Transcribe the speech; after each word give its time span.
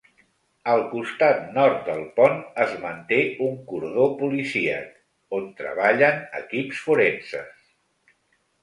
Al 0.75 0.79
costat 0.93 1.43
nord 1.57 1.83
del 1.89 2.01
pont 2.15 2.41
es 2.65 2.73
manté 2.85 3.19
un 3.49 3.53
cordó 3.69 4.09
policíac, 4.23 4.91
on 5.41 5.47
treballen 5.63 6.27
equips 6.43 6.83
forenses. 6.89 7.75